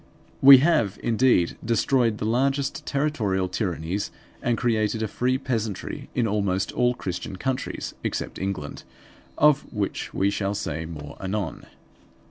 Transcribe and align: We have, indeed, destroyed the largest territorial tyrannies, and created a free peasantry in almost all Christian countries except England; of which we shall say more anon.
We 0.41 0.57
have, 0.65 0.97
indeed, 1.03 1.57
destroyed 1.63 2.17
the 2.17 2.25
largest 2.25 2.83
territorial 2.87 3.47
tyrannies, 3.47 4.09
and 4.41 4.57
created 4.57 5.03
a 5.03 5.07
free 5.07 5.37
peasantry 5.37 6.09
in 6.15 6.27
almost 6.27 6.71
all 6.71 6.95
Christian 6.95 7.35
countries 7.35 7.93
except 8.03 8.39
England; 8.39 8.81
of 9.37 9.71
which 9.71 10.11
we 10.11 10.31
shall 10.31 10.55
say 10.55 10.87
more 10.87 11.17
anon. 11.21 11.67